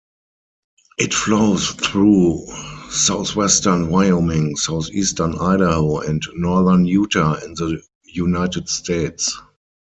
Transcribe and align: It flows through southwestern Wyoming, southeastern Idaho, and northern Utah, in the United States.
It 0.97 1.13
flows 1.13 1.73
through 1.73 2.47
southwestern 2.89 3.89
Wyoming, 3.91 4.55
southeastern 4.55 5.37
Idaho, 5.37 5.99
and 5.99 6.23
northern 6.33 6.85
Utah, 6.85 7.35
in 7.43 7.53
the 7.53 7.79
United 8.05 8.67
States. 8.67 9.39